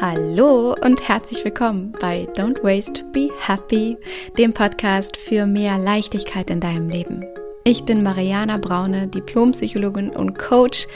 [0.00, 3.96] Hallo und herzlich willkommen bei Don't Waste, Be Happy,
[4.36, 7.24] dem Podcast für mehr Leichtigkeit in deinem Leben.
[7.62, 10.88] Ich bin Mariana Braune, Diplompsychologin und Coach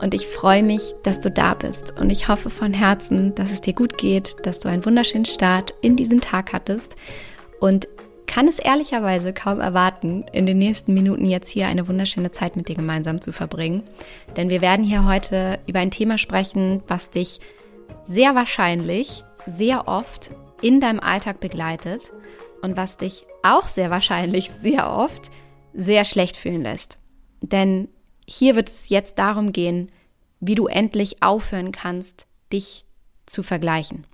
[0.00, 3.60] und ich freue mich, dass du da bist und ich hoffe von Herzen, dass es
[3.60, 6.96] dir gut geht, dass du einen wunderschönen Start in diesen Tag hattest
[7.60, 7.86] und
[8.26, 12.68] kann es ehrlicherweise kaum erwarten, in den nächsten Minuten jetzt hier eine wunderschöne Zeit mit
[12.68, 13.82] dir gemeinsam zu verbringen.
[14.36, 17.40] Denn wir werden hier heute über ein Thema sprechen, was dich
[18.06, 20.30] sehr wahrscheinlich sehr oft
[20.62, 22.12] in deinem Alltag begleitet
[22.62, 25.30] und was dich auch sehr wahrscheinlich sehr oft
[25.74, 26.98] sehr schlecht fühlen lässt.
[27.42, 27.88] Denn
[28.26, 29.92] hier wird es jetzt darum gehen,
[30.40, 32.84] wie du endlich aufhören kannst, dich
[33.26, 34.06] zu vergleichen.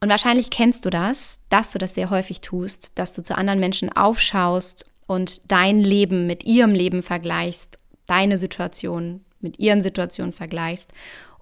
[0.00, 3.60] Und wahrscheinlich kennst du das, dass du das sehr häufig tust, dass du zu anderen
[3.60, 10.90] Menschen aufschaust und dein Leben mit ihrem Leben vergleichst, deine Situation mit ihren Situationen vergleichst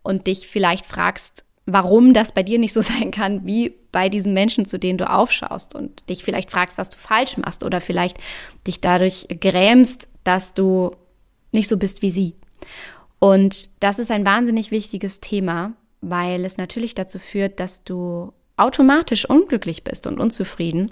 [0.02, 4.34] und dich vielleicht fragst, warum das bei dir nicht so sein kann wie bei diesen
[4.34, 8.16] Menschen, zu denen du aufschaust und dich vielleicht fragst, was du falsch machst oder vielleicht
[8.66, 10.92] dich dadurch grämst, dass du
[11.52, 12.34] nicht so bist wie sie.
[13.18, 19.28] Und das ist ein wahnsinnig wichtiges Thema, weil es natürlich dazu führt, dass du automatisch
[19.28, 20.90] unglücklich bist und unzufrieden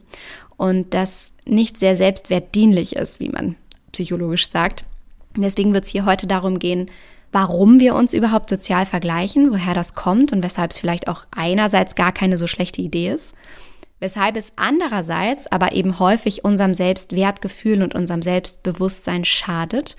[0.56, 3.56] und das nicht sehr selbstwertdienlich ist, wie man
[3.92, 4.84] psychologisch sagt.
[5.36, 6.90] Deswegen wird es hier heute darum gehen,
[7.32, 11.94] warum wir uns überhaupt sozial vergleichen, woher das kommt und weshalb es vielleicht auch einerseits
[11.94, 13.34] gar keine so schlechte Idee ist,
[14.00, 19.96] weshalb es andererseits aber eben häufig unserem Selbstwertgefühl und unserem Selbstbewusstsein schadet.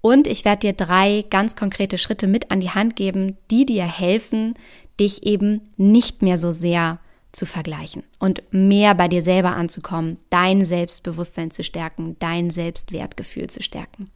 [0.00, 3.84] Und ich werde dir drei ganz konkrete Schritte mit an die Hand geben, die dir
[3.84, 4.54] helfen,
[5.00, 6.98] dich eben nicht mehr so sehr
[7.32, 13.62] zu vergleichen und mehr bei dir selber anzukommen, dein Selbstbewusstsein zu stärken, dein Selbstwertgefühl zu
[13.62, 14.10] stärken.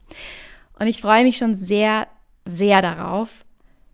[0.79, 2.07] Und ich freue mich schon sehr
[2.45, 3.45] sehr darauf,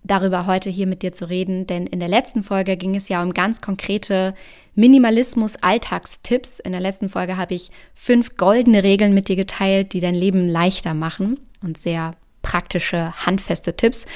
[0.04, 3.22] darüber heute hier mit dir zu reden, denn in der letzten Folge ging es ja
[3.22, 4.34] um ganz konkrete
[4.74, 6.60] Minimalismus-Alltagstipps.
[6.60, 10.46] In der letzten Folge habe ich fünf goldene Regeln mit dir geteilt, die dein Leben
[10.46, 12.12] leichter machen und sehr
[12.42, 14.06] praktische, handfeste Tipps.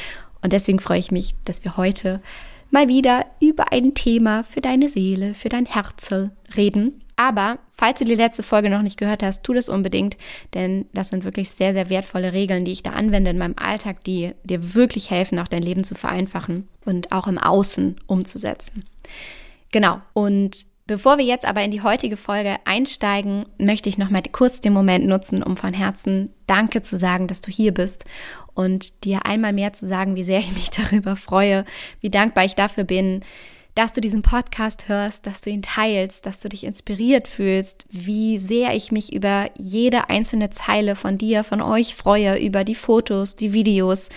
[0.43, 2.21] Und deswegen freue ich mich, dass wir heute
[2.71, 7.03] mal wieder über ein Thema für deine Seele, für dein Herzel reden.
[7.17, 10.17] Aber falls du die letzte Folge noch nicht gehört hast, tu das unbedingt,
[10.55, 14.03] denn das sind wirklich sehr, sehr wertvolle Regeln, die ich da anwende in meinem Alltag,
[14.05, 18.85] die dir wirklich helfen, auch dein Leben zu vereinfachen und auch im Außen umzusetzen.
[19.71, 20.01] Genau.
[20.15, 24.61] Und bevor wir jetzt aber in die heutige Folge einsteigen, möchte ich noch mal kurz
[24.61, 28.07] den Moment nutzen, um von Herzen Danke zu sagen, dass du hier bist
[28.55, 31.65] und dir einmal mehr zu sagen, wie sehr ich mich darüber freue,
[32.01, 33.21] wie dankbar ich dafür bin,
[33.77, 38.39] dass du diesen Podcast hörst, dass du ihn teilst, dass du dich inspiriert fühlst, wie
[38.39, 43.37] sehr ich mich über jede einzelne Zeile von dir, von euch freue, über die Fotos,
[43.37, 44.09] die Videos,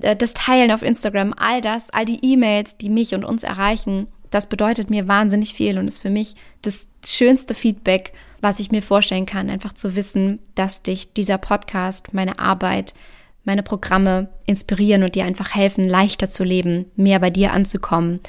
[0.00, 4.06] äh, das Teilen auf Instagram, all das, all die E-Mails, die mich und uns erreichen.
[4.30, 8.82] Das bedeutet mir wahnsinnig viel und ist für mich das schönste Feedback, was ich mir
[8.82, 12.94] vorstellen kann, einfach zu wissen, dass dich dieser Podcast, meine Arbeit,
[13.44, 18.20] meine Programme inspirieren und dir einfach helfen, leichter zu leben, mehr bei dir anzukommen,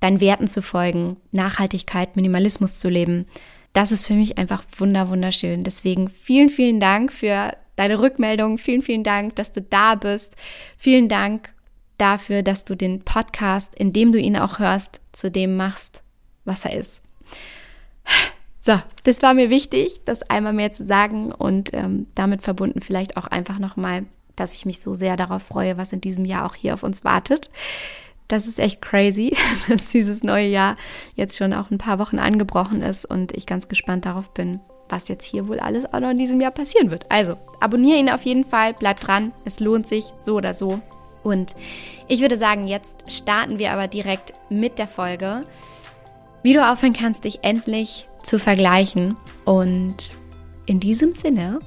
[0.00, 3.26] deinen Werten zu folgen, Nachhaltigkeit, Minimalismus zu leben.
[3.72, 5.62] Das ist für mich einfach wunder, wunderschön.
[5.62, 8.58] Deswegen vielen, vielen Dank für deine Rückmeldung.
[8.58, 10.36] Vielen, vielen Dank, dass du da bist.
[10.76, 11.54] Vielen Dank
[12.02, 16.02] dafür, dass du den Podcast, indem du ihn auch hörst, zu dem machst,
[16.44, 17.02] was er ist.
[18.60, 18.74] So,
[19.04, 23.26] das war mir wichtig, das einmal mehr zu sagen und ähm, damit verbunden vielleicht auch
[23.26, 24.04] einfach nochmal,
[24.36, 27.04] dass ich mich so sehr darauf freue, was in diesem Jahr auch hier auf uns
[27.04, 27.50] wartet
[28.32, 29.36] das ist echt crazy,
[29.68, 30.76] dass dieses neue Jahr
[31.14, 35.08] jetzt schon auch ein paar Wochen angebrochen ist und ich ganz gespannt darauf bin, was
[35.08, 37.10] jetzt hier wohl alles auch noch in diesem Jahr passieren wird.
[37.10, 40.80] Also, abonniere ihn auf jeden Fall, bleib dran, es lohnt sich so oder so.
[41.22, 41.54] Und
[42.08, 45.42] ich würde sagen, jetzt starten wir aber direkt mit der Folge,
[46.42, 49.16] wie du aufhören kannst, dich endlich zu vergleichen.
[49.44, 50.16] Und
[50.66, 51.60] in diesem Sinne,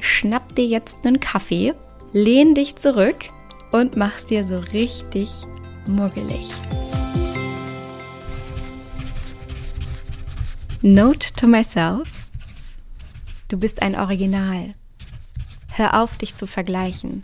[0.00, 1.74] schnapp dir jetzt einen Kaffee,
[2.12, 3.28] lehn dich zurück
[3.72, 5.30] und mach's dir so richtig
[5.86, 6.48] muggelig.
[10.82, 12.26] Note to myself.
[13.48, 14.74] Du bist ein Original.
[15.72, 17.22] Hör auf, dich zu vergleichen.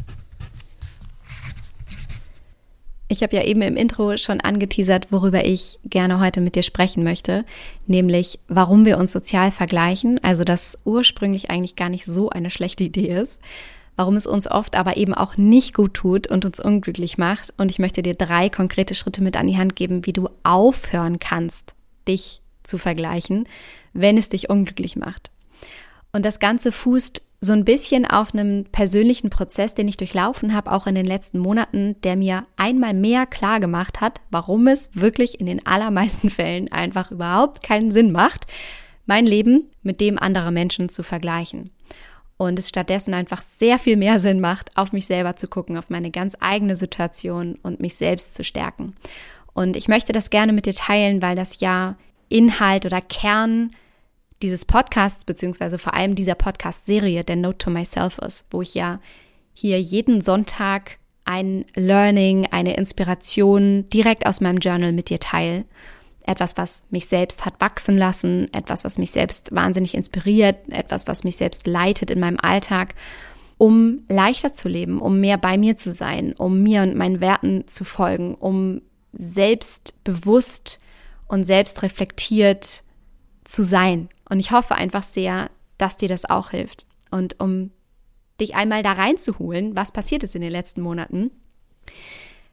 [3.10, 7.02] Ich habe ja eben im Intro schon angeteasert, worüber ich gerne heute mit dir sprechen
[7.02, 7.44] möchte,
[7.88, 12.84] nämlich warum wir uns sozial vergleichen, also dass ursprünglich eigentlich gar nicht so eine schlechte
[12.84, 13.40] Idee ist,
[13.96, 17.52] warum es uns oft aber eben auch nicht gut tut und uns unglücklich macht.
[17.58, 21.18] Und ich möchte dir drei konkrete Schritte mit an die Hand geben, wie du aufhören
[21.18, 21.74] kannst,
[22.06, 23.48] dich zu vergleichen,
[23.92, 25.32] wenn es dich unglücklich macht.
[26.12, 30.70] Und das Ganze fußt so ein bisschen auf einem persönlichen Prozess, den ich durchlaufen habe,
[30.72, 35.40] auch in den letzten Monaten, der mir einmal mehr klar gemacht hat, warum es wirklich
[35.40, 38.46] in den allermeisten Fällen einfach überhaupt keinen Sinn macht,
[39.06, 41.70] mein Leben mit dem anderer Menschen zu vergleichen.
[42.36, 45.90] Und es stattdessen einfach sehr viel mehr Sinn macht, auf mich selber zu gucken, auf
[45.90, 48.94] meine ganz eigene Situation und mich selbst zu stärken.
[49.52, 51.96] Und ich möchte das gerne mit dir teilen, weil das ja
[52.28, 53.72] Inhalt oder Kern
[54.42, 59.00] dieses Podcasts, beziehungsweise vor allem dieser Podcast-Serie, der Note to Myself ist, wo ich ja
[59.52, 65.64] hier jeden Sonntag ein Learning, eine Inspiration direkt aus meinem Journal mit dir teile.
[66.24, 71.24] Etwas, was mich selbst hat wachsen lassen, etwas, was mich selbst wahnsinnig inspiriert, etwas, was
[71.24, 72.94] mich selbst leitet in meinem Alltag,
[73.58, 77.66] um leichter zu leben, um mehr bei mir zu sein, um mir und meinen Werten
[77.66, 78.80] zu folgen, um
[79.12, 80.78] selbstbewusst
[81.26, 82.82] und selbstreflektiert
[83.44, 86.86] zu sein und ich hoffe einfach sehr, dass dir das auch hilft.
[87.10, 87.70] Und um
[88.40, 91.30] dich einmal da reinzuholen, was passiert ist in den letzten Monaten,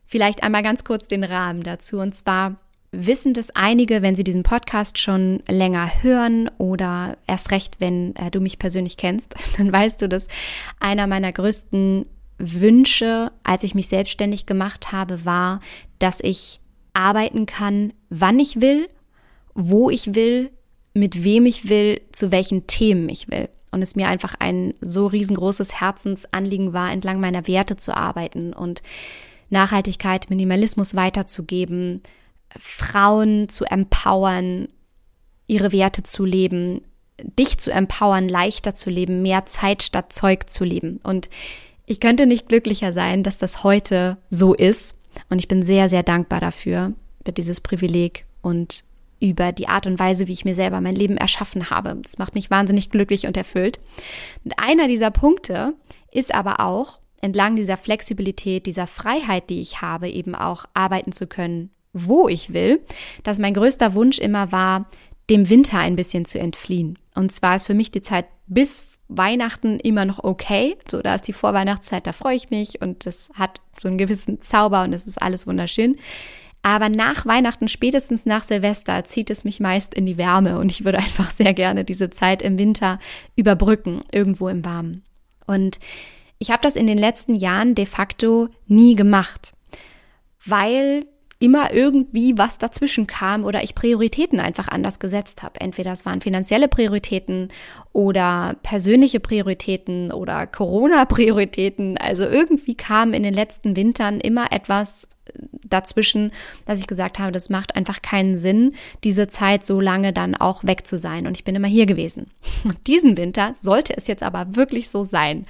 [0.06, 2.00] vielleicht einmal ganz kurz den Rahmen dazu.
[2.00, 2.56] Und zwar
[2.92, 8.32] wissen das einige, wenn sie diesen Podcast schon länger hören oder erst recht, wenn äh,
[8.32, 10.28] du mich persönlich kennst, dann weißt du, dass
[10.80, 12.06] einer meiner größten
[12.40, 15.60] Wünsche, als ich mich selbstständig gemacht habe, war,
[16.00, 16.60] dass ich
[16.94, 18.90] arbeiten kann, wann ich will,
[19.54, 20.52] wo ich will,
[20.94, 23.50] mit wem ich will, zu welchen Themen ich will.
[23.72, 28.82] Und es mir einfach ein so riesengroßes Herzensanliegen war, entlang meiner Werte zu arbeiten und
[29.50, 32.02] Nachhaltigkeit, Minimalismus weiterzugeben,
[32.58, 34.70] Frauen zu empowern,
[35.48, 36.82] ihre Werte zu leben,
[37.22, 41.00] dich zu empowern, leichter zu leben, mehr Zeit statt Zeug zu leben.
[41.04, 41.30] Und
[41.86, 45.02] ich könnte nicht glücklicher sein, dass das heute so ist.
[45.30, 46.94] Und ich bin sehr, sehr dankbar dafür,
[47.26, 48.84] für dieses Privileg und
[49.20, 51.98] über die Art und Weise, wie ich mir selber mein Leben erschaffen habe.
[52.02, 53.80] Das macht mich wahnsinnig glücklich und erfüllt.
[54.44, 55.74] Und einer dieser Punkte
[56.12, 61.28] ist aber auch, entlang dieser Flexibilität, dieser Freiheit, die ich habe, eben auch arbeiten zu
[61.28, 62.80] können, wo ich will,
[63.24, 64.90] dass mein größter Wunsch immer war,
[65.30, 66.98] dem Winter ein bisschen zu entfliehen.
[67.16, 70.78] Und zwar ist für mich die Zeit bis Weihnachten immer noch okay.
[70.90, 74.42] So, da ist die Vorweihnachtszeit, da freue ich mich und das hat so einen gewissen
[74.42, 75.98] Zauber und es ist alles wunderschön.
[76.68, 80.84] Aber nach Weihnachten, spätestens nach Silvester, zieht es mich meist in die Wärme und ich
[80.84, 83.00] würde einfach sehr gerne diese Zeit im Winter
[83.38, 85.06] überbrücken, irgendwo im Warmen.
[85.46, 85.80] Und
[86.40, 89.54] ich habe das in den letzten Jahren de facto nie gemacht,
[90.46, 91.06] weil
[91.40, 95.62] immer irgendwie was dazwischen kam oder ich Prioritäten einfach anders gesetzt habe.
[95.62, 97.48] Entweder es waren finanzielle Prioritäten
[97.94, 101.98] oder persönliche Prioritäten oder Corona-Prioritäten.
[101.98, 105.08] Also irgendwie kam in den letzten Wintern immer etwas
[105.64, 106.32] dazwischen,
[106.66, 110.64] dass ich gesagt habe, das macht einfach keinen Sinn, diese Zeit so lange dann auch
[110.64, 111.28] weg zu sein.
[111.28, 112.32] Und ich bin immer hier gewesen.
[112.64, 115.46] Und diesen Winter sollte es jetzt aber wirklich so sein.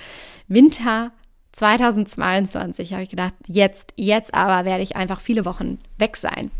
[0.48, 1.12] Winter
[1.52, 6.52] 2022 habe ich gedacht, jetzt, jetzt aber werde ich einfach viele Wochen weg sein.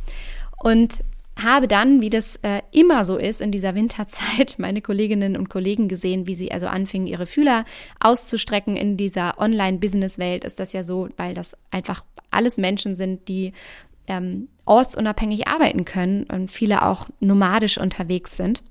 [0.64, 1.04] Und
[1.38, 5.88] habe dann, wie das äh, immer so ist in dieser Winterzeit, meine Kolleginnen und Kollegen
[5.88, 7.66] gesehen, wie sie also anfingen, ihre Fühler
[8.00, 8.76] auszustrecken.
[8.76, 12.04] In dieser Online-Business-Welt ist das ja so, weil das einfach
[12.38, 13.54] alles Menschen sind, die
[14.08, 18.64] ähm, ortsunabhängig arbeiten können und viele auch nomadisch unterwegs sind.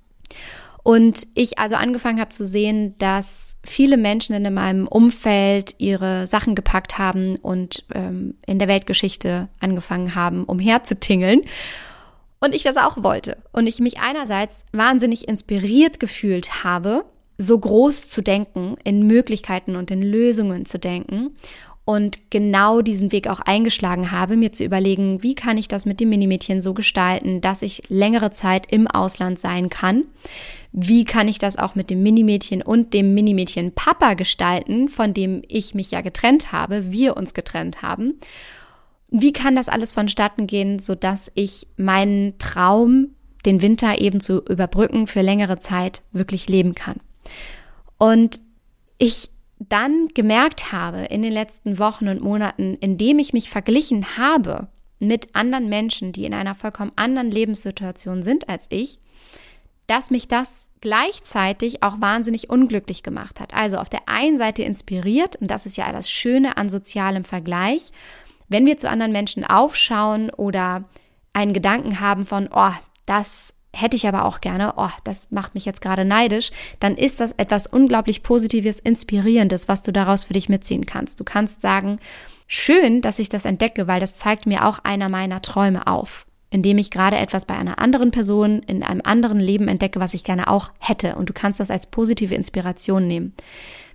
[0.82, 6.54] Und ich also angefangen habe zu sehen, dass viele Menschen in meinem Umfeld ihre Sachen
[6.54, 11.40] gepackt haben und ähm, in der Weltgeschichte angefangen haben, umherzutingeln.
[12.38, 13.38] Und ich das auch wollte.
[13.52, 17.04] Und ich mich einerseits wahnsinnig inspiriert gefühlt habe,
[17.36, 21.36] so groß zu denken, in Möglichkeiten und in Lösungen zu denken
[21.86, 26.00] und genau diesen Weg auch eingeschlagen habe, mir zu überlegen, wie kann ich das mit
[26.00, 30.02] dem Minimädchen so gestalten, dass ich längere Zeit im Ausland sein kann.
[30.72, 35.42] Wie kann ich das auch mit dem Minimädchen und dem Minimädchen Papa gestalten, von dem
[35.46, 38.14] ich mich ja getrennt habe, wir uns getrennt haben.
[39.08, 43.10] Wie kann das alles vonstatten gehen, sodass ich meinen Traum,
[43.44, 46.96] den Winter eben zu überbrücken, für längere Zeit wirklich leben kann?
[47.96, 48.40] Und
[48.98, 54.68] ich dann gemerkt habe in den letzten Wochen und Monaten, indem ich mich verglichen habe
[54.98, 58.98] mit anderen Menschen, die in einer vollkommen anderen Lebenssituation sind als ich,
[59.86, 63.54] dass mich das gleichzeitig auch wahnsinnig unglücklich gemacht hat.
[63.54, 67.92] Also auf der einen Seite inspiriert, und das ist ja das Schöne an sozialem Vergleich,
[68.48, 70.84] wenn wir zu anderen Menschen aufschauen oder
[71.32, 72.72] einen Gedanken haben von, oh,
[73.06, 77.20] das hätte ich aber auch gerne, oh, das macht mich jetzt gerade neidisch, dann ist
[77.20, 81.20] das etwas unglaublich Positives, Inspirierendes, was du daraus für dich mitziehen kannst.
[81.20, 81.98] Du kannst sagen,
[82.46, 86.78] schön, dass ich das entdecke, weil das zeigt mir auch einer meiner Träume auf, indem
[86.78, 90.48] ich gerade etwas bei einer anderen Person in einem anderen Leben entdecke, was ich gerne
[90.48, 91.16] auch hätte.
[91.16, 93.34] Und du kannst das als positive Inspiration nehmen.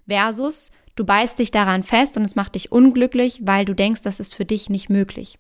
[0.08, 4.20] versus du beißt dich daran fest und es macht dich unglücklich, weil du denkst, das
[4.20, 5.40] ist für dich nicht möglich.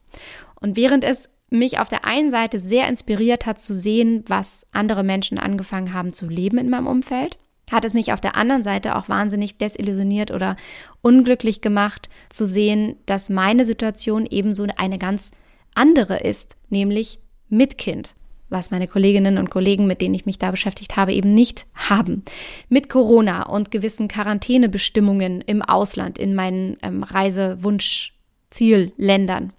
[0.60, 5.04] Und während es mich auf der einen Seite sehr inspiriert hat zu sehen, was andere
[5.04, 7.38] Menschen angefangen haben zu leben in meinem Umfeld,
[7.70, 10.56] hat es mich auf der anderen Seite auch wahnsinnig desillusioniert oder
[11.02, 15.32] unglücklich gemacht zu sehen, dass meine Situation ebenso eine ganz
[15.76, 18.16] andere ist, nämlich mit Kind
[18.52, 22.26] was meine Kolleginnen und Kollegen, mit denen ich mich da beschäftigt habe, eben nicht haben.
[22.70, 29.54] Mit Corona und gewissen Quarantänebestimmungen im Ausland, in meinen ähm, Reisewunsch-Zielländern.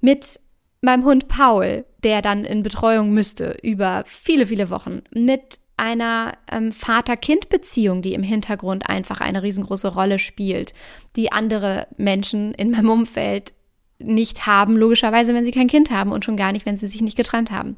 [0.00, 0.38] Mit
[0.84, 5.02] meinem Hund Paul, der dann in Betreuung müsste über viele, viele Wochen.
[5.12, 10.72] Mit einer ähm, Vater-Kind-Beziehung, die im Hintergrund einfach eine riesengroße Rolle spielt,
[11.16, 13.54] die andere Menschen in meinem Umfeld
[13.98, 17.00] nicht haben, logischerweise, wenn sie kein Kind haben und schon gar nicht, wenn sie sich
[17.00, 17.76] nicht getrennt haben.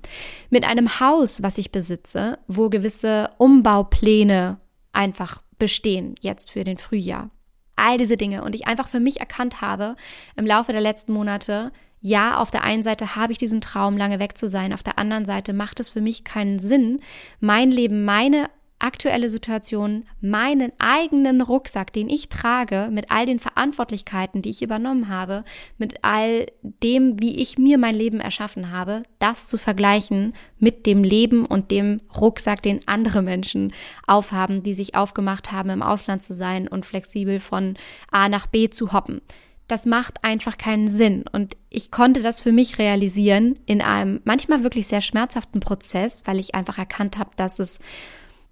[0.50, 4.58] Mit einem Haus, was ich besitze, wo gewisse Umbaupläne
[4.92, 7.30] einfach bestehen, jetzt für den Frühjahr.
[7.76, 8.42] All diese Dinge.
[8.42, 9.96] Und ich einfach für mich erkannt habe
[10.36, 14.18] im Laufe der letzten Monate, ja, auf der einen Seite habe ich diesen Traum, lange
[14.18, 17.00] weg zu sein, auf der anderen Seite macht es für mich keinen Sinn,
[17.40, 18.48] mein Leben, meine
[18.78, 25.08] aktuelle Situation, meinen eigenen Rucksack, den ich trage, mit all den Verantwortlichkeiten, die ich übernommen
[25.08, 25.44] habe,
[25.78, 31.04] mit all dem, wie ich mir mein Leben erschaffen habe, das zu vergleichen mit dem
[31.04, 33.72] Leben und dem Rucksack, den andere Menschen
[34.06, 37.76] aufhaben, die sich aufgemacht haben, im Ausland zu sein und flexibel von
[38.10, 39.22] A nach B zu hoppen.
[39.68, 41.25] Das macht einfach keinen Sinn.
[41.30, 46.38] Und ich konnte das für mich realisieren in einem manchmal wirklich sehr schmerzhaften Prozess, weil
[46.38, 47.80] ich einfach erkannt habe, dass es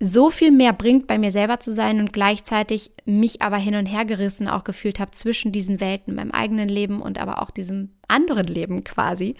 [0.00, 3.86] so viel mehr bringt, bei mir selber zu sein und gleichzeitig mich aber hin und
[3.86, 7.90] her gerissen auch gefühlt habe zwischen diesen Welten, meinem eigenen Leben und aber auch diesem
[8.08, 9.36] anderen Leben quasi.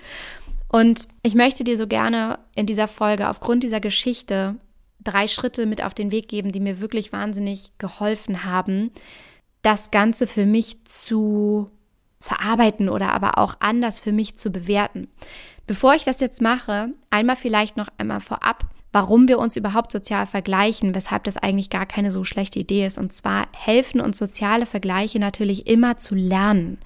[0.68, 4.56] Und ich möchte dir so gerne in dieser Folge aufgrund dieser Geschichte
[5.02, 8.90] drei Schritte mit auf den Weg geben, die mir wirklich wahnsinnig geholfen haben,
[9.64, 11.68] das Ganze für mich zu
[12.20, 15.08] verarbeiten oder aber auch anders für mich zu bewerten.
[15.66, 20.24] Bevor ich das jetzt mache, einmal vielleicht noch einmal vorab warum wir uns überhaupt sozial
[20.24, 22.96] vergleichen, weshalb das eigentlich gar keine so schlechte Idee ist.
[22.96, 26.78] Und zwar helfen uns soziale Vergleiche natürlich immer zu lernen.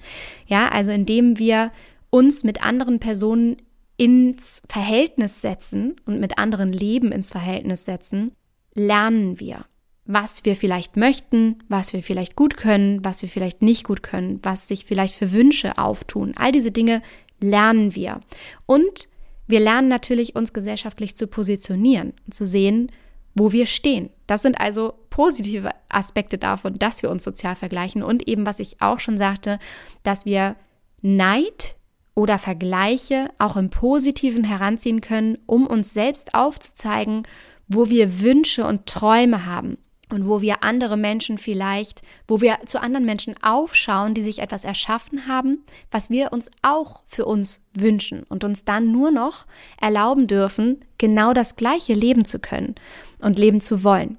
[0.47, 1.71] Ja, also indem wir
[2.09, 3.57] uns mit anderen Personen
[3.95, 8.31] ins Verhältnis setzen und mit anderen Leben ins Verhältnis setzen,
[8.73, 9.65] lernen wir,
[10.11, 14.39] was wir vielleicht möchten, was wir vielleicht gut können, was wir vielleicht nicht gut können,
[14.41, 16.33] was sich vielleicht für Wünsche auftun.
[16.35, 17.03] All diese Dinge
[17.39, 18.21] lernen wir.
[18.65, 19.07] Und
[19.45, 22.91] wir lernen natürlich, uns gesellschaftlich zu positionieren und zu sehen,
[23.35, 24.09] wo wir stehen.
[24.25, 28.81] Das sind also positive Aspekte davon, dass wir uns sozial vergleichen und eben, was ich
[28.81, 29.59] auch schon sagte,
[30.01, 30.55] dass wir
[31.03, 31.75] Neid
[32.15, 37.27] oder Vergleiche auch im Positiven heranziehen können, um uns selbst aufzuzeigen,
[37.67, 39.77] wo wir Wünsche und Träume haben
[40.09, 44.65] und wo wir andere Menschen vielleicht, wo wir zu anderen Menschen aufschauen, die sich etwas
[44.65, 49.45] erschaffen haben, was wir uns auch für uns wünschen und uns dann nur noch
[49.79, 52.75] erlauben dürfen, genau das gleiche leben zu können
[53.19, 54.17] und leben zu wollen.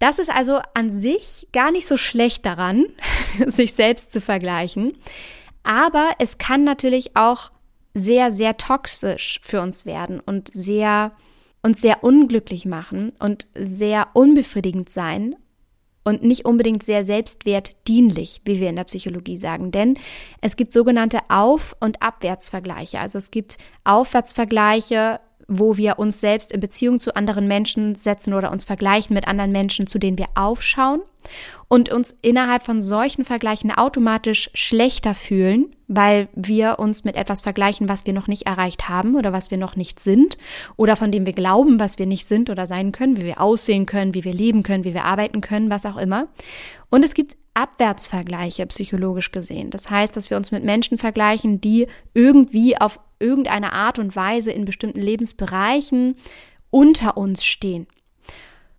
[0.00, 2.86] Das ist also an sich gar nicht so schlecht daran,
[3.46, 4.96] sich selbst zu vergleichen,
[5.62, 7.50] aber es kann natürlich auch
[7.94, 11.12] sehr, sehr toxisch für uns werden und sehr
[11.64, 15.34] uns sehr unglücklich machen und sehr unbefriedigend sein
[16.04, 19.72] und nicht unbedingt sehr selbstwertdienlich, wie wir in der Psychologie sagen.
[19.72, 19.98] Denn
[20.42, 23.00] es gibt sogenannte Auf- und Abwärtsvergleiche.
[23.00, 28.52] Also es gibt Aufwärtsvergleiche, wo wir uns selbst in Beziehung zu anderen Menschen setzen oder
[28.52, 31.00] uns vergleichen mit anderen Menschen, zu denen wir aufschauen
[31.68, 37.88] und uns innerhalb von solchen Vergleichen automatisch schlechter fühlen, weil wir uns mit etwas vergleichen,
[37.88, 40.38] was wir noch nicht erreicht haben oder was wir noch nicht sind
[40.76, 43.86] oder von dem wir glauben, was wir nicht sind oder sein können, wie wir aussehen
[43.86, 46.28] können, wie wir leben können, wie wir arbeiten können, was auch immer.
[46.90, 49.70] Und es gibt Abwärtsvergleiche psychologisch gesehen.
[49.70, 54.50] Das heißt, dass wir uns mit Menschen vergleichen, die irgendwie auf irgendeine Art und Weise
[54.50, 56.16] in bestimmten Lebensbereichen
[56.70, 57.86] unter uns stehen.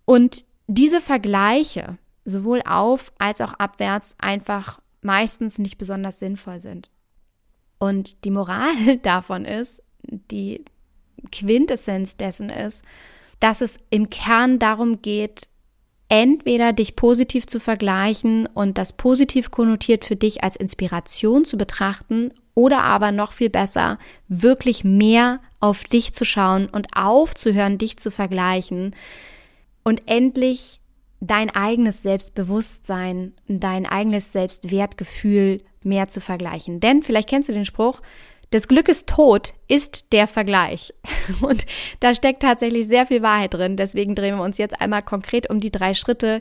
[0.04, 6.90] Und diese Vergleiche, sowohl auf als auch abwärts, einfach meistens nicht besonders sinnvoll sind.
[7.78, 10.64] Und die Moral davon ist, die
[11.32, 12.84] Quintessenz dessen ist,
[13.40, 15.48] dass es im Kern darum geht,
[16.08, 22.32] entweder dich positiv zu vergleichen und das positiv konnotiert für dich als Inspiration zu betrachten
[22.54, 28.10] oder aber noch viel besser, wirklich mehr auf dich zu schauen und aufzuhören, dich zu
[28.10, 28.94] vergleichen
[29.82, 30.80] und endlich
[31.20, 36.80] dein eigenes Selbstbewusstsein, dein eigenes Selbstwertgefühl mehr zu vergleichen.
[36.80, 38.02] Denn vielleicht kennst du den Spruch,
[38.50, 40.94] das Glück ist tot, ist der Vergleich.
[41.40, 41.66] Und
[42.00, 43.76] da steckt tatsächlich sehr viel Wahrheit drin.
[43.76, 46.40] Deswegen drehen wir uns jetzt einmal konkret um die drei Schritte,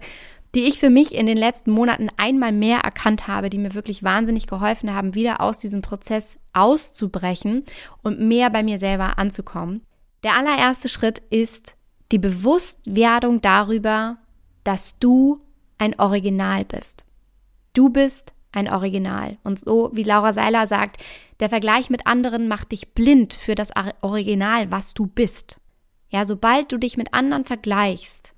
[0.53, 4.03] die ich für mich in den letzten Monaten einmal mehr erkannt habe, die mir wirklich
[4.03, 7.63] wahnsinnig geholfen haben, wieder aus diesem Prozess auszubrechen
[8.03, 9.81] und mehr bei mir selber anzukommen.
[10.23, 11.75] Der allererste Schritt ist
[12.11, 14.17] die Bewusstwerdung darüber,
[14.63, 15.41] dass du
[15.77, 17.05] ein Original bist.
[17.73, 19.37] Du bist ein Original.
[19.43, 21.03] Und so wie Laura Seiler sagt,
[21.39, 23.71] der Vergleich mit anderen macht dich blind für das
[24.01, 25.59] Original, was du bist.
[26.09, 28.35] Ja, sobald du dich mit anderen vergleichst,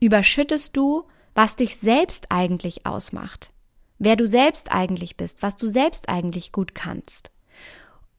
[0.00, 3.50] überschüttest du was dich selbst eigentlich ausmacht,
[3.98, 7.30] wer du selbst eigentlich bist, was du selbst eigentlich gut kannst.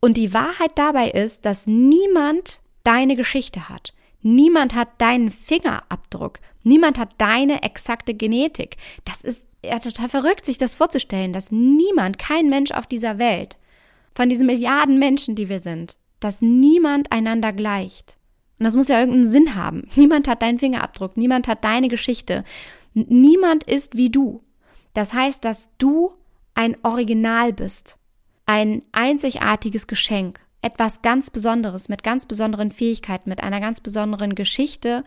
[0.01, 3.94] Und die Wahrheit dabei ist, dass niemand deine Geschichte hat.
[4.22, 6.39] Niemand hat deinen Fingerabdruck.
[6.63, 8.77] Niemand hat deine exakte Genetik.
[9.04, 13.57] Das ist ja total verrückt, sich das vorzustellen, dass niemand, kein Mensch auf dieser Welt,
[14.13, 18.17] von diesen Milliarden Menschen, die wir sind, dass niemand einander gleicht.
[18.57, 19.88] Und das muss ja irgendeinen Sinn haben.
[19.95, 22.43] Niemand hat deinen Fingerabdruck, niemand hat deine Geschichte.
[22.93, 24.41] Niemand ist wie du.
[24.93, 26.13] Das heißt, dass du
[26.53, 27.98] ein Original bist,
[28.45, 35.03] ein einzigartiges Geschenk, etwas ganz Besonderes mit ganz besonderen Fähigkeiten, mit einer ganz besonderen Geschichte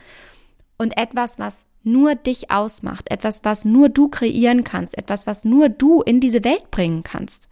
[0.79, 5.69] und etwas, was nur dich ausmacht, etwas, was nur du kreieren kannst, etwas, was nur
[5.69, 7.49] du in diese Welt bringen kannst.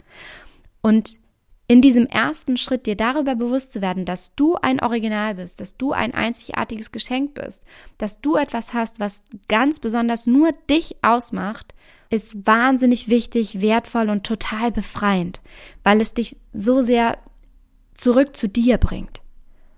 [0.81, 1.19] Und
[1.69, 5.77] in diesem ersten Schritt dir darüber bewusst zu werden, dass du ein Original bist, dass
[5.77, 7.65] du ein einzigartiges Geschenk bist,
[7.99, 11.75] dass du etwas hast, was ganz besonders nur dich ausmacht,
[12.09, 15.41] ist wahnsinnig wichtig, wertvoll und total befreiend,
[15.83, 17.19] weil es dich so sehr
[17.95, 19.21] zurück zu dir bringt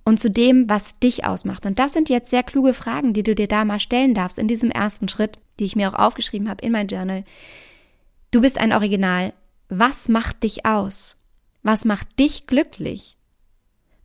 [0.09, 1.67] und zu dem, was dich ausmacht.
[1.67, 4.49] Und das sind jetzt sehr kluge Fragen, die du dir da mal stellen darfst in
[4.49, 7.25] diesem ersten Schritt, die ich mir auch aufgeschrieben habe in mein Journal.
[8.31, 9.35] Du bist ein Original.
[9.69, 11.19] Was macht dich aus?
[11.63, 13.19] Was macht dich glücklich?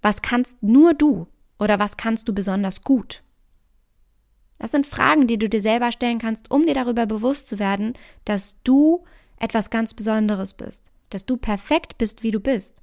[0.02, 3.24] Was kannst nur du oder was kannst du besonders gut?
[4.60, 7.94] Das sind Fragen, die du dir selber stellen kannst, um dir darüber bewusst zu werden,
[8.26, 9.06] dass du
[9.40, 12.83] etwas ganz Besonderes bist, dass du perfekt bist, wie du bist,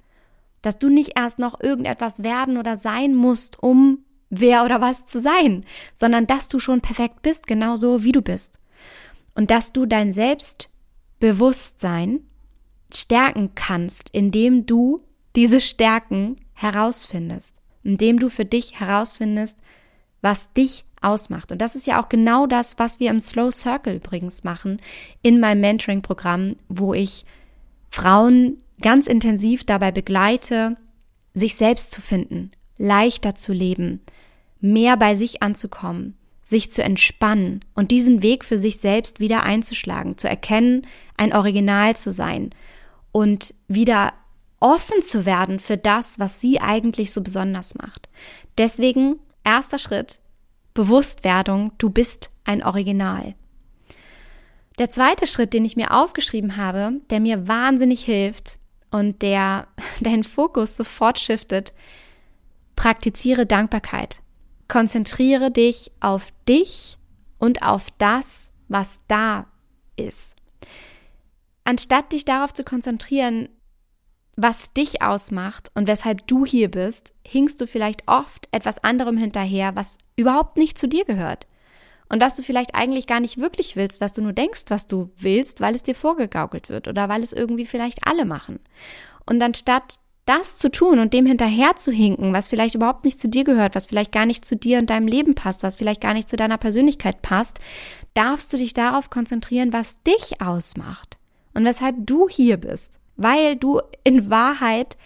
[0.61, 5.19] dass du nicht erst noch irgendetwas werden oder sein musst, um wer oder was zu
[5.19, 8.59] sein, sondern dass du schon perfekt bist, genauso wie du bist.
[9.35, 12.21] Und dass du dein Selbstbewusstsein
[12.93, 15.01] stärken kannst, indem du
[15.35, 19.59] diese Stärken herausfindest, indem du für dich herausfindest,
[20.21, 21.51] was dich ausmacht.
[21.51, 24.81] Und das ist ja auch genau das, was wir im Slow Circle übrigens machen
[25.21, 27.25] in meinem Mentoring-Programm, wo ich
[27.91, 30.77] Frauen ganz intensiv dabei begleite,
[31.33, 34.01] sich selbst zu finden, leichter zu leben,
[34.59, 40.17] mehr bei sich anzukommen, sich zu entspannen und diesen Weg für sich selbst wieder einzuschlagen,
[40.17, 42.55] zu erkennen, ein Original zu sein
[43.11, 44.13] und wieder
[44.59, 48.09] offen zu werden für das, was sie eigentlich so besonders macht.
[48.57, 50.19] Deswegen erster Schritt,
[50.73, 53.35] Bewusstwerdung, du bist ein Original.
[54.79, 58.57] Der zweite Schritt, den ich mir aufgeschrieben habe, der mir wahnsinnig hilft
[58.89, 59.67] und der
[60.01, 61.73] deinen Fokus sofort shiftet,
[62.75, 64.21] praktiziere Dankbarkeit.
[64.67, 66.97] Konzentriere dich auf dich
[67.37, 69.47] und auf das, was da
[69.97, 70.35] ist.
[71.63, 73.49] Anstatt dich darauf zu konzentrieren,
[74.37, 79.75] was dich ausmacht und weshalb du hier bist, hingst du vielleicht oft etwas anderem hinterher,
[79.75, 81.47] was überhaupt nicht zu dir gehört.
[82.11, 85.11] Und was du vielleicht eigentlich gar nicht wirklich willst, was du nur denkst, was du
[85.17, 88.59] willst, weil es dir vorgegaukelt wird oder weil es irgendwie vielleicht alle machen.
[89.25, 93.29] Und anstatt das zu tun und dem hinterher zu hinken, was vielleicht überhaupt nicht zu
[93.29, 96.13] dir gehört, was vielleicht gar nicht zu dir und deinem Leben passt, was vielleicht gar
[96.13, 97.59] nicht zu deiner Persönlichkeit passt,
[98.13, 101.17] darfst du dich darauf konzentrieren, was dich ausmacht
[101.53, 104.97] und weshalb du hier bist, weil du in Wahrheit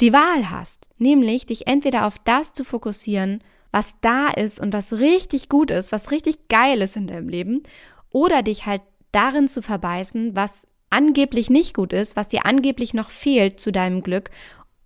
[0.00, 4.92] die Wahl hast, nämlich dich entweder auf das zu fokussieren, was da ist und was
[4.92, 7.62] richtig gut ist, was richtig geil ist in deinem Leben,
[8.10, 13.10] oder dich halt darin zu verbeißen, was angeblich nicht gut ist, was dir angeblich noch
[13.10, 14.30] fehlt zu deinem Glück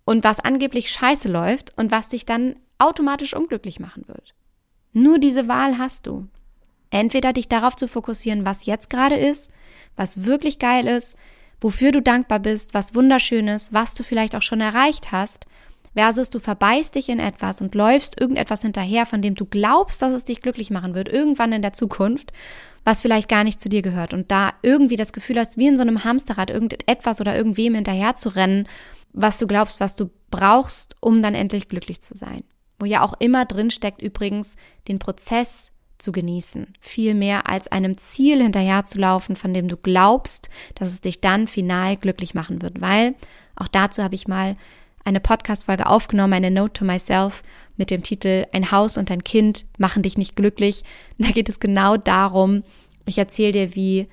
[0.05, 4.33] und was angeblich scheiße läuft und was dich dann automatisch unglücklich machen wird.
[4.91, 6.27] Nur diese Wahl hast du.
[6.89, 9.51] Entweder dich darauf zu fokussieren, was jetzt gerade ist,
[9.95, 11.17] was wirklich geil ist,
[11.59, 15.47] wofür du dankbar bist, was wunderschön ist, was du vielleicht auch schon erreicht hast,
[15.95, 20.13] versus du verbeißt dich in etwas und läufst irgendetwas hinterher, von dem du glaubst, dass
[20.13, 22.33] es dich glücklich machen wird, irgendwann in der Zukunft,
[22.83, 24.13] was vielleicht gar nicht zu dir gehört.
[24.13, 28.15] Und da irgendwie das Gefühl hast, wie in so einem Hamsterrad irgendetwas oder irgendwem hinterher
[28.15, 28.67] zu rennen,
[29.13, 32.43] was du glaubst, was du brauchst, um dann endlich glücklich zu sein.
[32.79, 37.97] Wo ja auch immer drin steckt übrigens den Prozess zu genießen, viel mehr als einem
[37.97, 43.15] Ziel hinterherzulaufen, von dem du glaubst, dass es dich dann final glücklich machen wird, weil
[43.55, 44.57] auch dazu habe ich mal
[45.03, 47.43] eine Podcast-Folge aufgenommen, eine Note to Myself
[47.77, 50.83] mit dem Titel Ein Haus und ein Kind machen dich nicht glücklich.
[51.17, 52.63] Da geht es genau darum,
[53.05, 54.07] Ich erzähle dir, wie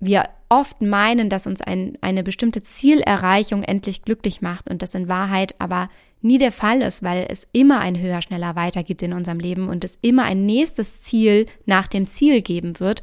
[0.00, 5.08] wir oft meinen, dass uns ein, eine bestimmte Zielerreichung endlich glücklich macht und das in
[5.08, 5.88] Wahrheit aber
[6.20, 9.68] nie der Fall ist, weil es immer ein höher, schneller weiter gibt in unserem Leben
[9.68, 13.02] und es immer ein nächstes Ziel nach dem Ziel geben wird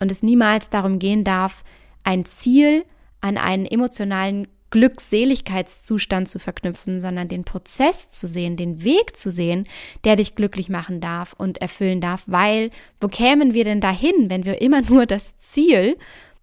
[0.00, 1.64] und es niemals darum gehen darf,
[2.04, 2.84] ein Ziel
[3.20, 9.68] an einen emotionalen Glückseligkeitszustand zu verknüpfen, sondern den Prozess zu sehen, den Weg zu sehen,
[10.02, 14.44] der dich glücklich machen darf und erfüllen darf, weil wo kämen wir denn dahin, wenn
[14.44, 15.96] wir immer nur das Ziel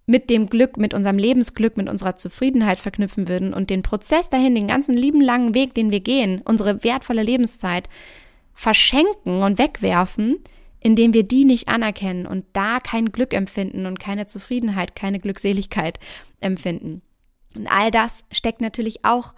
[0.06, 4.54] mit dem Glück, mit unserem Lebensglück, mit unserer Zufriedenheit verknüpfen würden und den Prozess dahin,
[4.54, 7.90] den ganzen lieben langen Weg, den wir gehen, unsere wertvolle Lebenszeit
[8.54, 10.38] verschenken und wegwerfen,
[10.80, 16.00] indem wir die nicht anerkennen und da kein Glück empfinden und keine Zufriedenheit, keine Glückseligkeit
[16.40, 17.02] empfinden.
[17.56, 19.34] Und all das steckt natürlich auch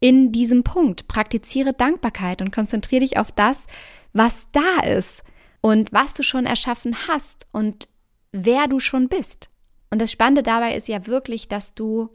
[0.00, 1.08] in diesem Punkt.
[1.08, 3.66] Praktiziere Dankbarkeit und konzentriere dich auf das,
[4.12, 5.24] was da ist
[5.60, 7.88] und was du schon erschaffen hast und
[8.32, 9.48] wer du schon bist.
[9.90, 12.10] Und das Spannende dabei ist ja wirklich, dass du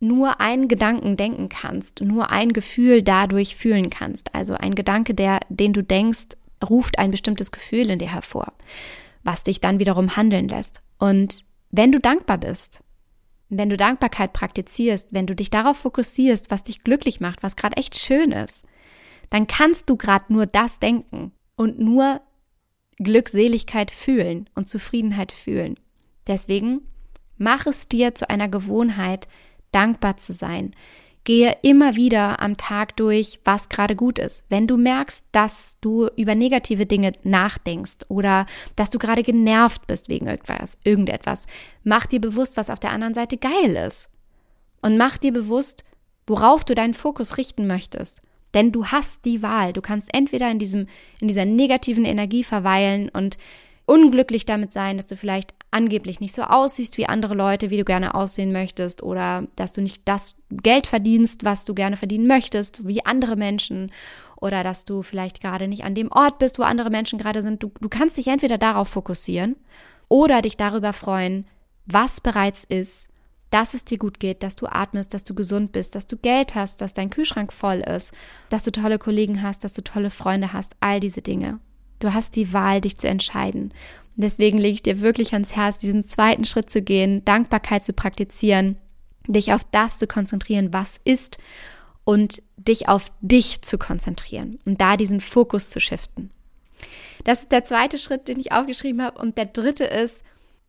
[0.00, 4.34] nur einen Gedanken denken kannst, nur ein Gefühl dadurch fühlen kannst.
[4.34, 6.36] Also ein Gedanke, der, den du denkst,
[6.68, 8.52] ruft ein bestimmtes Gefühl in dir hervor,
[9.22, 10.82] was dich dann wiederum handeln lässt.
[10.98, 12.82] Und wenn du dankbar bist,
[13.48, 17.76] wenn du Dankbarkeit praktizierst, wenn du dich darauf fokussierst, was dich glücklich macht, was gerade
[17.76, 18.64] echt schön ist,
[19.30, 22.20] dann kannst du gerade nur das denken und nur
[22.96, 25.78] Glückseligkeit fühlen und Zufriedenheit fühlen.
[26.26, 26.82] Deswegen
[27.36, 29.28] mach es dir zu einer Gewohnheit,
[29.72, 30.74] dankbar zu sein.
[31.24, 34.44] Gehe immer wieder am Tag durch, was gerade gut ist.
[34.50, 40.10] Wenn du merkst, dass du über negative Dinge nachdenkst oder dass du gerade genervt bist
[40.10, 41.46] wegen irgendwas, irgendetwas,
[41.82, 44.10] mach dir bewusst, was auf der anderen Seite geil ist.
[44.82, 45.82] Und mach dir bewusst,
[46.26, 48.20] worauf du deinen Fokus richten möchtest.
[48.52, 49.72] Denn du hast die Wahl.
[49.72, 50.86] Du kannst entweder in diesem,
[51.20, 53.38] in dieser negativen Energie verweilen und
[53.86, 57.84] unglücklich damit sein, dass du vielleicht angeblich nicht so aussiehst wie andere Leute, wie du
[57.84, 62.86] gerne aussehen möchtest oder dass du nicht das Geld verdienst, was du gerne verdienen möchtest,
[62.86, 63.90] wie andere Menschen
[64.36, 67.62] oder dass du vielleicht gerade nicht an dem Ort bist, wo andere Menschen gerade sind.
[67.62, 69.56] Du, du kannst dich entweder darauf fokussieren
[70.08, 71.46] oder dich darüber freuen,
[71.86, 73.10] was bereits ist,
[73.50, 76.54] dass es dir gut geht, dass du atmest, dass du gesund bist, dass du Geld
[76.54, 78.12] hast, dass dein Kühlschrank voll ist,
[78.48, 81.60] dass du tolle Kollegen hast, dass du tolle Freunde hast, all diese Dinge.
[82.04, 83.70] Du hast die Wahl, dich zu entscheiden.
[84.14, 87.94] Und deswegen lege ich dir wirklich ans Herz, diesen zweiten Schritt zu gehen, Dankbarkeit zu
[87.94, 88.76] praktizieren,
[89.26, 91.38] dich auf das zu konzentrieren, was ist
[92.04, 96.30] und dich auf dich zu konzentrieren und da diesen Fokus zu shiften.
[97.24, 99.18] Das ist der zweite Schritt, den ich aufgeschrieben habe.
[99.18, 100.24] Und der dritte ist,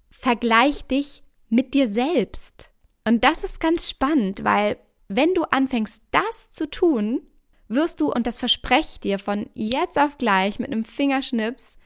[0.10, 2.72] vergleich dich mit dir selbst.
[3.06, 4.78] Und das ist ganz spannend, weil
[5.10, 7.24] wenn du anfängst, das zu tun,
[7.68, 11.78] wirst du, und das verspreche ich dir von jetzt auf gleich mit einem Fingerschnips,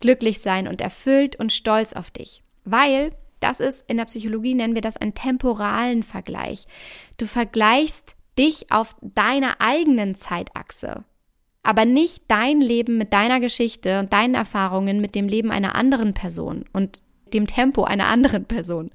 [0.00, 2.42] glücklich sein und erfüllt und stolz auf dich.
[2.64, 3.10] Weil
[3.40, 6.66] das ist, in der Psychologie nennen wir das einen temporalen Vergleich.
[7.16, 11.04] Du vergleichst dich auf deiner eigenen Zeitachse,
[11.62, 16.14] aber nicht dein Leben mit deiner Geschichte und deinen Erfahrungen mit dem Leben einer anderen
[16.14, 18.90] Person und dem Tempo einer anderen Person.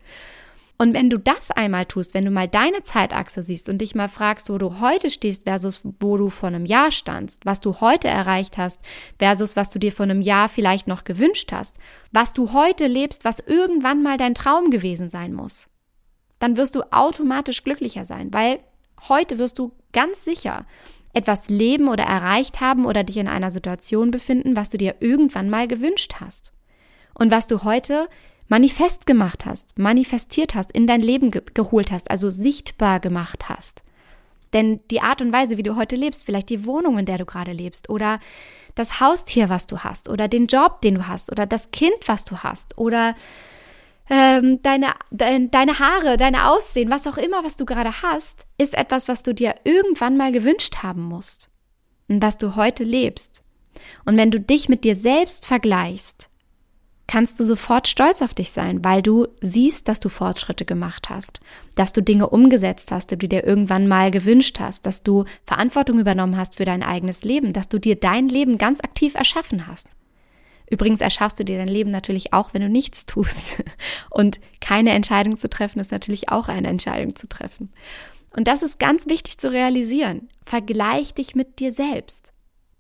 [0.78, 4.10] Und wenn du das einmal tust, wenn du mal deine Zeitachse siehst und dich mal
[4.10, 8.08] fragst, wo du heute stehst versus wo du vor einem Jahr standst, was du heute
[8.08, 8.82] erreicht hast
[9.20, 11.78] versus was du dir vor einem Jahr vielleicht noch gewünscht hast,
[12.12, 15.70] was du heute lebst, was irgendwann mal dein Traum gewesen sein muss,
[16.40, 18.60] dann wirst du automatisch glücklicher sein, weil
[19.08, 20.66] heute wirst du ganz sicher
[21.14, 25.50] etwas leben oder erreicht haben oder dich in einer Situation befinden, was du dir irgendwann
[25.50, 26.54] mal gewünscht hast.
[27.14, 28.10] Und was du heute
[28.47, 33.84] manifest gemacht hast, manifestiert hast, in dein Leben ge geholt hast, also sichtbar gemacht hast.
[34.53, 37.25] Denn die Art und Weise, wie du heute lebst, vielleicht die Wohnung, in der du
[37.25, 38.19] gerade lebst, oder
[38.75, 42.23] das Haustier, was du hast, oder den Job, den du hast, oder das Kind, was
[42.25, 43.15] du hast, oder
[44.10, 48.75] ähm, deine, de, deine Haare, deine Aussehen, was auch immer, was du gerade hast, ist
[48.75, 51.49] etwas, was du dir irgendwann mal gewünscht haben musst
[52.08, 53.43] und was du heute lebst.
[54.06, 56.29] Und wenn du dich mit dir selbst vergleichst,
[57.13, 61.41] kannst du sofort stolz auf dich sein, weil du siehst, dass du Fortschritte gemacht hast,
[61.76, 65.99] dass du Dinge umgesetzt hast, die du dir irgendwann mal gewünscht hast, dass du Verantwortung
[65.99, 69.89] übernommen hast für dein eigenes Leben, dass du dir dein Leben ganz aktiv erschaffen hast.
[70.67, 73.63] Übrigens erschaffst du dir dein Leben natürlich auch, wenn du nichts tust.
[74.10, 77.69] Und keine Entscheidung zu treffen ist natürlich auch eine Entscheidung zu treffen.
[78.36, 80.30] Und das ist ganz wichtig zu realisieren.
[80.43, 82.34] Vergleich dich mit dir selbst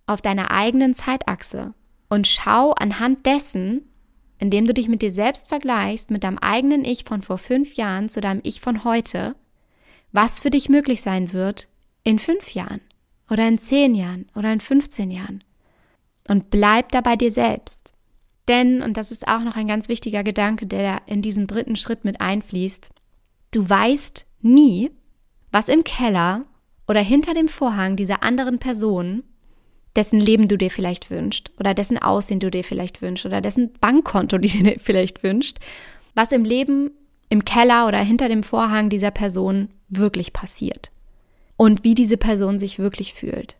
[0.07, 1.75] auf deiner eigenen Zeitachse
[2.09, 3.92] und schau anhand dessen,
[4.43, 8.09] indem du dich mit dir selbst vergleichst, mit deinem eigenen Ich von vor fünf Jahren
[8.09, 9.37] zu deinem Ich von heute,
[10.11, 11.69] was für dich möglich sein wird
[12.03, 12.81] in fünf Jahren
[13.29, 15.45] oder in zehn Jahren oder in 15 Jahren.
[16.27, 17.93] Und bleib dabei dir selbst.
[18.49, 22.03] Denn, und das ist auch noch ein ganz wichtiger Gedanke, der in diesen dritten Schritt
[22.03, 22.89] mit einfließt,
[23.51, 24.91] du weißt nie,
[25.53, 26.45] was im Keller
[26.85, 29.23] oder hinter dem Vorhang dieser anderen Person,
[29.95, 33.73] dessen Leben du dir vielleicht wünschst oder dessen Aussehen du dir vielleicht wünschst oder dessen
[33.79, 35.59] Bankkonto du dir vielleicht wünschst,
[36.15, 36.91] was im Leben
[37.29, 40.91] im Keller oder hinter dem Vorhang dieser Person wirklich passiert
[41.57, 43.57] und wie diese Person sich wirklich fühlt.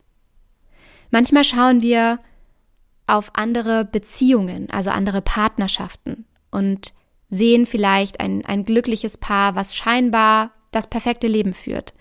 [1.09, 2.19] Manchmal schauen wir
[3.07, 6.93] auf andere Beziehungen, also andere Partnerschaften und
[7.29, 11.93] sehen vielleicht ein, ein glückliches Paar, was scheinbar das perfekte Leben führt,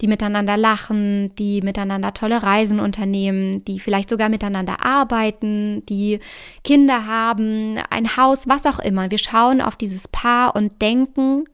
[0.00, 6.20] die miteinander lachen, die miteinander tolle Reisen unternehmen, die vielleicht sogar miteinander arbeiten, die
[6.64, 9.10] Kinder haben, ein Haus, was auch immer.
[9.10, 11.44] Wir schauen auf dieses Paar und denken,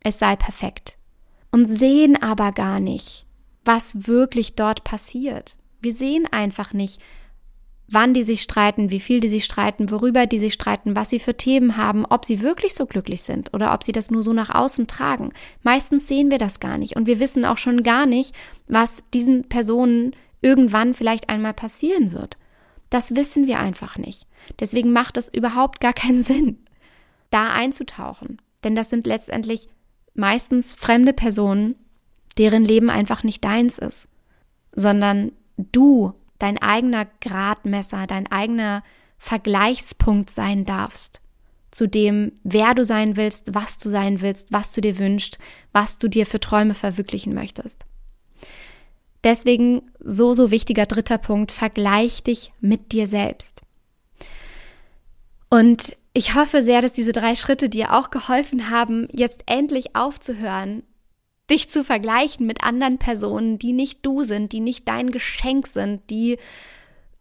[0.00, 0.96] es sei perfekt
[1.50, 3.26] und sehen aber gar nicht,
[3.64, 5.56] was wirklich dort passiert.
[5.80, 7.00] Wir sehen einfach nicht,
[7.88, 11.20] wann die sich streiten, wie viel die sich streiten, worüber die sich streiten, was sie
[11.20, 14.32] für Themen haben, ob sie wirklich so glücklich sind oder ob sie das nur so
[14.32, 15.32] nach außen tragen.
[15.62, 18.34] Meistens sehen wir das gar nicht und wir wissen auch schon gar nicht,
[18.66, 22.36] was diesen Personen irgendwann vielleicht einmal passieren wird.
[22.90, 24.26] Das wissen wir einfach nicht.
[24.60, 26.58] Deswegen macht es überhaupt gar keinen Sinn,
[27.30, 28.40] da einzutauchen.
[28.64, 29.68] Denn das sind letztendlich
[30.14, 31.76] meistens fremde Personen,
[32.38, 34.08] deren Leben einfach nicht deins ist,
[34.74, 38.82] sondern du dein eigener Gradmesser, dein eigener
[39.18, 41.22] Vergleichspunkt sein darfst
[41.70, 45.38] zu dem, wer du sein willst, was du sein willst, was du dir wünschst,
[45.72, 47.84] was du dir für Träume verwirklichen möchtest.
[49.24, 53.62] Deswegen so, so wichtiger dritter Punkt, vergleich dich mit dir selbst.
[55.50, 60.82] Und ich hoffe sehr, dass diese drei Schritte dir auch geholfen haben, jetzt endlich aufzuhören,
[61.50, 66.08] dich zu vergleichen mit anderen Personen, die nicht du sind, die nicht dein Geschenk sind,
[66.10, 66.38] die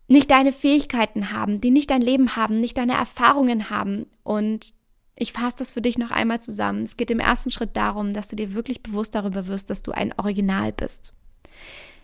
[0.07, 4.07] nicht deine Fähigkeiten haben, die nicht dein Leben haben, nicht deine Erfahrungen haben.
[4.23, 4.73] Und
[5.15, 6.83] ich fasse das für dich noch einmal zusammen.
[6.83, 9.91] Es geht im ersten Schritt darum, dass du dir wirklich bewusst darüber wirst, dass du
[9.91, 11.13] ein Original bist.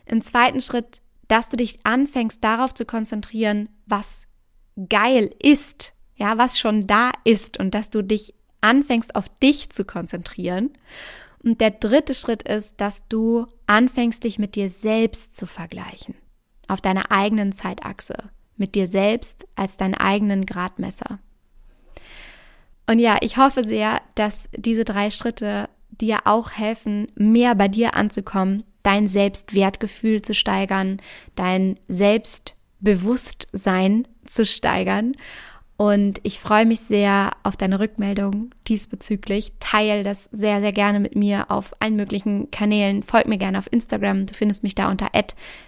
[0.05, 4.27] Im zweiten Schritt, dass du dich anfängst darauf zu konzentrieren, was
[4.89, 9.85] geil ist, ja, was schon da ist und dass du dich anfängst auf dich zu
[9.85, 10.71] konzentrieren.
[11.43, 16.15] Und der dritte Schritt ist, dass du anfängst, dich mit dir selbst zu vergleichen.
[16.67, 18.15] Auf deiner eigenen Zeitachse.
[18.57, 21.19] Mit dir selbst als deinen eigenen Gradmesser.
[22.87, 27.95] Und ja, ich hoffe sehr, dass diese drei Schritte dir auch helfen, mehr bei dir
[27.95, 31.01] anzukommen, dein Selbstwertgefühl zu steigern,
[31.35, 35.15] dein Selbstbewusstsein zu steigern
[35.81, 39.53] und ich freue mich sehr auf deine Rückmeldung diesbezüglich.
[39.59, 43.01] Teil das sehr, sehr gerne mit mir auf allen möglichen Kanälen.
[43.01, 44.27] Folg mir gerne auf Instagram.
[44.27, 45.09] Du findest mich da unter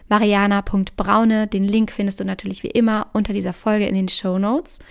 [0.09, 1.47] mariana.braune.
[1.47, 4.81] Den Link findest du natürlich wie immer unter dieser Folge in den Show Notes.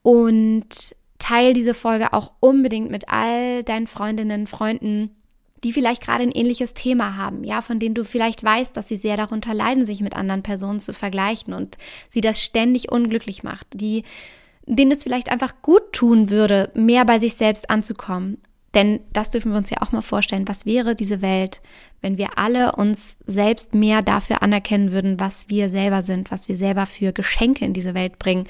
[0.00, 5.19] Und teil diese Folge auch unbedingt mit all deinen Freundinnen, Freunden,
[5.64, 8.96] die vielleicht gerade ein ähnliches Thema haben, ja, von denen du vielleicht weißt, dass sie
[8.96, 11.76] sehr darunter leiden, sich mit anderen Personen zu vergleichen und
[12.08, 14.04] sie das ständig unglücklich macht, die,
[14.66, 18.38] denen es vielleicht einfach gut tun würde, mehr bei sich selbst anzukommen.
[18.74, 20.46] Denn das dürfen wir uns ja auch mal vorstellen.
[20.46, 21.60] Was wäre diese Welt,
[22.02, 26.56] wenn wir alle uns selbst mehr dafür anerkennen würden, was wir selber sind, was wir
[26.56, 28.48] selber für Geschenke in diese Welt bringen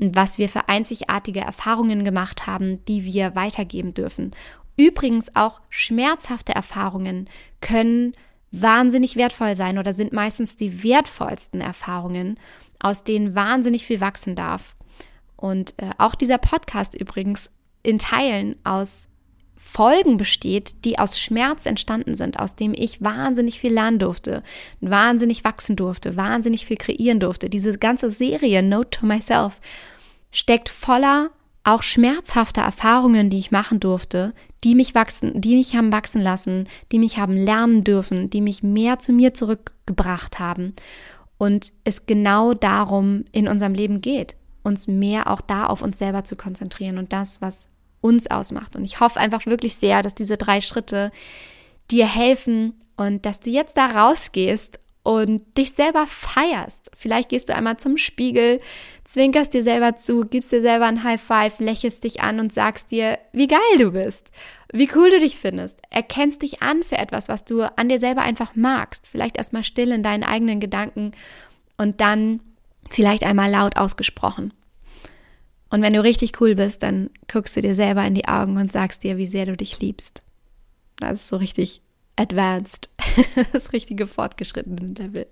[0.00, 4.32] und was wir für einzigartige Erfahrungen gemacht haben, die wir weitergeben dürfen
[4.76, 7.28] Übrigens auch schmerzhafte Erfahrungen
[7.60, 8.14] können
[8.50, 12.38] wahnsinnig wertvoll sein oder sind meistens die wertvollsten Erfahrungen,
[12.80, 14.76] aus denen wahnsinnig viel wachsen darf.
[15.36, 17.50] Und äh, auch dieser Podcast übrigens
[17.82, 19.08] in Teilen aus
[19.56, 24.42] Folgen besteht, die aus Schmerz entstanden sind, aus dem ich wahnsinnig viel lernen durfte,
[24.80, 27.50] wahnsinnig wachsen durfte, wahnsinnig viel kreieren durfte.
[27.50, 29.60] Diese ganze Serie Note to Myself
[30.32, 31.30] steckt voller
[31.64, 34.32] auch schmerzhafte Erfahrungen, die ich machen durfte,
[34.64, 38.62] die mich wachsen, die mich haben wachsen lassen, die mich haben lernen dürfen, die mich
[38.62, 40.74] mehr zu mir zurückgebracht haben.
[41.38, 46.24] Und es genau darum in unserem Leben geht, uns mehr auch da auf uns selber
[46.24, 47.68] zu konzentrieren und das, was
[48.00, 48.76] uns ausmacht.
[48.76, 51.10] Und ich hoffe einfach wirklich sehr, dass diese drei Schritte
[51.90, 54.78] dir helfen und dass du jetzt da rausgehst
[55.10, 56.88] und dich selber feierst.
[56.96, 58.60] Vielleicht gehst du einmal zum Spiegel,
[59.02, 62.92] zwinkerst dir selber zu, gibst dir selber ein High Five, lächelst dich an und sagst
[62.92, 64.30] dir, wie geil du bist,
[64.72, 65.80] wie cool du dich findest.
[65.90, 69.08] Erkennst dich an für etwas, was du an dir selber einfach magst.
[69.08, 71.10] Vielleicht erstmal still in deinen eigenen Gedanken
[71.76, 72.38] und dann
[72.88, 74.52] vielleicht einmal laut ausgesprochen.
[75.70, 78.70] Und wenn du richtig cool bist, dann guckst du dir selber in die Augen und
[78.70, 80.22] sagst dir, wie sehr du dich liebst.
[81.00, 81.82] Das ist so richtig
[82.14, 82.89] advanced.
[83.52, 85.26] das richtige fortgeschrittene Level.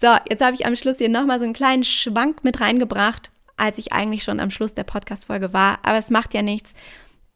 [0.00, 3.78] So, jetzt habe ich am Schluss hier nochmal so einen kleinen Schwank mit reingebracht als
[3.78, 5.78] ich eigentlich schon am Schluss der Podcast-Folge war.
[5.82, 6.74] Aber es macht ja nichts.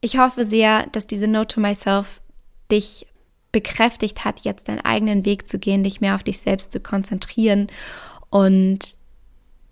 [0.01, 2.21] Ich hoffe sehr, dass diese Note to Myself
[2.71, 3.07] dich
[3.53, 7.69] bekräftigt hat, jetzt deinen eigenen Weg zu gehen, dich mehr auf dich selbst zu konzentrieren
[8.31, 8.99] und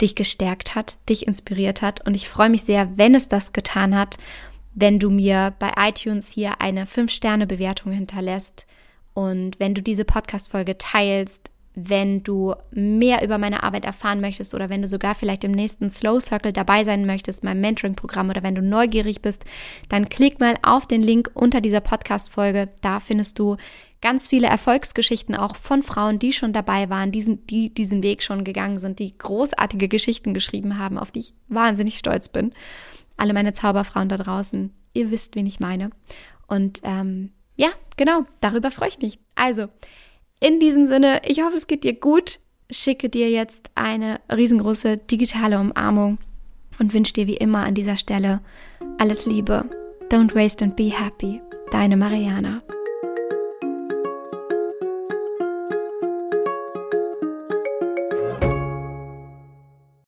[0.00, 2.06] dich gestärkt hat, dich inspiriert hat.
[2.06, 4.18] Und ich freue mich sehr, wenn es das getan hat,
[4.74, 8.66] wenn du mir bei iTunes hier eine 5-Sterne-Bewertung hinterlässt
[9.16, 14.68] und wenn du diese Podcast-Folge teilst, wenn du mehr über meine Arbeit erfahren möchtest oder
[14.68, 18.54] wenn du sogar vielleicht im nächsten Slow Circle dabei sein möchtest, meinem Mentoring-Programm oder wenn
[18.54, 19.46] du neugierig bist,
[19.88, 22.68] dann klick mal auf den Link unter dieser Podcast-Folge.
[22.82, 23.56] Da findest du
[24.02, 28.44] ganz viele Erfolgsgeschichten auch von Frauen, die schon dabei waren, diesen, die diesen Weg schon
[28.44, 32.50] gegangen sind, die großartige Geschichten geschrieben haben, auf die ich wahnsinnig stolz bin.
[33.16, 35.88] Alle meine Zauberfrauen da draußen, ihr wisst, wen ich meine.
[36.48, 39.18] Und ähm, ja, genau, darüber freue ich mich.
[39.34, 39.68] Also,
[40.40, 42.38] in diesem Sinne, ich hoffe, es geht dir gut.
[42.70, 46.18] Schicke dir jetzt eine riesengroße digitale Umarmung
[46.78, 48.40] und wünsche dir wie immer an dieser Stelle
[48.98, 49.64] alles Liebe.
[50.10, 51.40] Don't waste and be happy.
[51.70, 52.58] Deine Mariana.